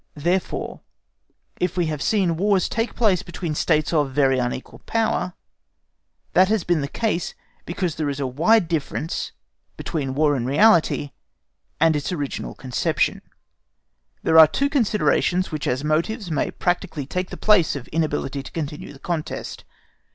Therefore, 0.17 0.81
if 1.59 1.77
we 1.77 1.85
have 1.85 2.01
seen 2.01 2.35
Wars 2.35 2.67
take 2.67 2.95
place 2.95 3.21
between 3.21 3.53
States 3.53 3.93
of 3.93 4.09
very 4.13 4.39
unequal 4.39 4.79
power, 4.87 5.35
that 6.33 6.47
has 6.47 6.63
been 6.63 6.81
the 6.81 6.87
case 6.87 7.35
because 7.67 7.93
there 7.93 8.09
is 8.09 8.19
a 8.19 8.25
wide 8.25 8.67
difference 8.67 9.31
between 9.77 10.15
War 10.15 10.35
in 10.35 10.43
reality 10.43 11.11
and 11.79 11.95
its 11.95 12.11
original 12.11 12.55
conception. 12.55 13.21
There 14.23 14.39
are 14.39 14.47
two 14.47 14.71
considerations 14.71 15.51
which 15.51 15.67
as 15.67 15.83
motives 15.83 16.31
may 16.31 16.49
practically 16.49 17.05
take 17.05 17.29
the 17.29 17.37
place 17.37 17.75
of 17.75 17.87
inability 17.89 18.41
to 18.41 18.51
continue 18.51 18.93
the 18.93 18.97
contest. 18.97 19.65